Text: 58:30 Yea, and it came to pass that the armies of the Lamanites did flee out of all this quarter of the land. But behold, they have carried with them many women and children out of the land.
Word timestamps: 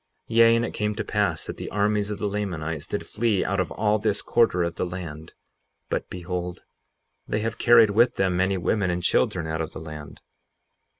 58:30 0.31 0.35
Yea, 0.37 0.55
and 0.55 0.65
it 0.65 0.73
came 0.73 0.95
to 0.95 1.03
pass 1.03 1.45
that 1.45 1.57
the 1.57 1.69
armies 1.69 2.09
of 2.09 2.17
the 2.17 2.27
Lamanites 2.27 2.87
did 2.87 3.05
flee 3.05 3.45
out 3.45 3.59
of 3.59 3.69
all 3.71 3.99
this 3.99 4.23
quarter 4.23 4.63
of 4.63 4.73
the 4.73 4.83
land. 4.83 5.33
But 5.89 6.09
behold, 6.09 6.63
they 7.27 7.41
have 7.41 7.59
carried 7.59 7.91
with 7.91 8.15
them 8.15 8.35
many 8.35 8.57
women 8.57 8.89
and 8.89 9.03
children 9.03 9.45
out 9.45 9.61
of 9.61 9.73
the 9.73 9.79
land. 9.79 10.21